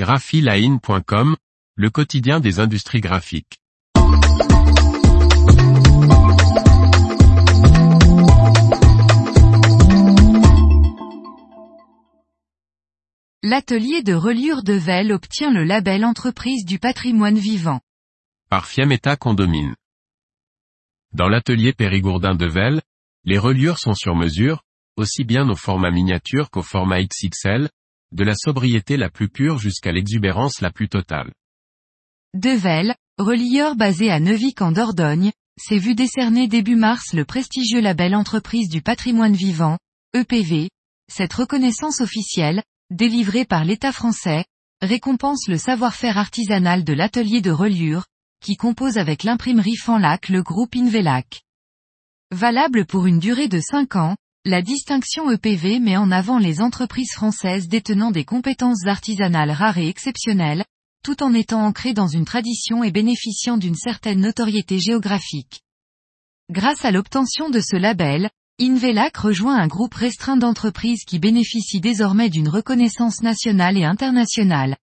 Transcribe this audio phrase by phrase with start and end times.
[0.00, 1.36] graphiline.com,
[1.74, 3.58] le quotidien des industries graphiques.
[13.42, 17.80] L'atelier de reliure de Velle obtient le label Entreprise du patrimoine vivant.
[18.48, 19.76] Par Fiametta Condomine.
[21.12, 22.80] Dans l'atelier Périgourdin de Velle,
[23.24, 24.62] les reliures sont sur mesure,
[24.96, 27.68] aussi bien au format miniature qu'au format XXL,
[28.12, 31.32] de la sobriété la plus pure jusqu'à l'exubérance la plus totale.
[32.34, 38.14] Devel, relieur basé à Neuvic en Dordogne, s'est vu décerner début mars le prestigieux label
[38.14, 39.78] Entreprise du patrimoine vivant,
[40.14, 40.70] EPV.
[41.12, 44.44] Cette reconnaissance officielle, délivrée par l'État français,
[44.80, 48.06] récompense le savoir-faire artisanal de l'atelier de reliure,
[48.42, 51.42] qui compose avec l'imprimerie Fanlac le groupe Invelac.
[52.32, 57.12] Valable pour une durée de 5 ans, la distinction EPV met en avant les entreprises
[57.12, 60.64] françaises détenant des compétences artisanales rares et exceptionnelles,
[61.04, 65.60] tout en étant ancrées dans une tradition et bénéficiant d'une certaine notoriété géographique.
[66.50, 72.30] Grâce à l'obtention de ce label, Invelac rejoint un groupe restreint d'entreprises qui bénéficient désormais
[72.30, 74.76] d'une reconnaissance nationale et internationale.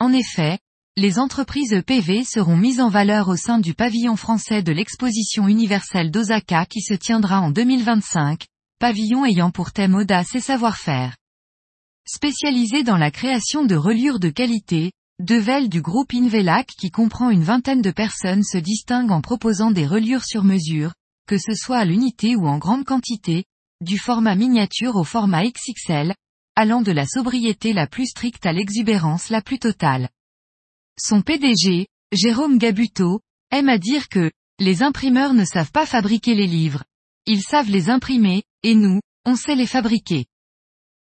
[0.00, 0.58] En effet,
[0.96, 6.10] les entreprises EPV seront mises en valeur au sein du pavillon français de l'exposition universelle
[6.10, 8.46] d'Osaka qui se tiendra en 2025,
[8.82, 11.16] pavillon ayant pour thème audace et savoir-faire.
[12.04, 17.44] Spécialisé dans la création de reliures de qualité, Devel du groupe Invelac qui comprend une
[17.44, 20.94] vingtaine de personnes se distingue en proposant des reliures sur mesure,
[21.28, 23.44] que ce soit à l'unité ou en grande quantité,
[23.80, 26.12] du format miniature au format XXL,
[26.56, 30.08] allant de la sobriété la plus stricte à l'exubérance la plus totale.
[30.98, 33.20] Son PDG, Jérôme Gabuto,
[33.52, 36.82] aime à dire que, les imprimeurs ne savent pas fabriquer les livres.
[37.26, 40.26] Ils savent les imprimer, et nous, on sait les fabriquer.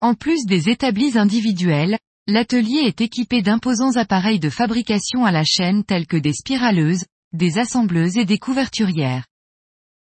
[0.00, 5.84] En plus des établis individuels, l'atelier est équipé d'imposants appareils de fabrication à la chaîne
[5.84, 9.26] tels que des spiraleuses, des assembleuses et des couverturières.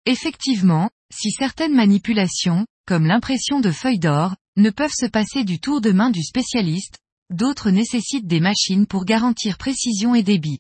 [0.07, 5.81] Effectivement, si certaines manipulations, comme l'impression de feuilles d'or, ne peuvent se passer du tour
[5.81, 6.99] de main du spécialiste,
[7.31, 10.59] d'autres nécessitent des machines pour garantir précision et débit.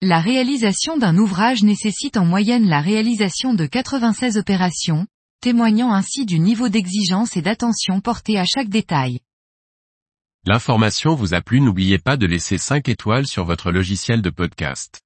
[0.00, 5.06] La réalisation d'un ouvrage nécessite en moyenne la réalisation de 96 opérations,
[5.42, 9.18] témoignant ainsi du niveau d'exigence et d'attention porté à chaque détail.
[10.46, 15.02] L'information vous a plu n'oubliez pas de laisser 5 étoiles sur votre logiciel de podcast.